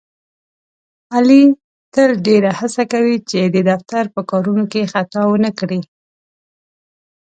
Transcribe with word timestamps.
علي 1.15 1.43
تل 1.93 2.09
ډېره 2.27 2.51
هڅه 2.59 2.83
کوي، 2.93 3.17
چې 3.29 3.39
د 3.55 3.57
دفتر 3.69 4.03
په 4.15 4.21
کارونو 4.29 4.63
کې 4.71 4.89
خطا 4.93 5.21
ونه 5.27 5.51
کړي. 5.59 5.81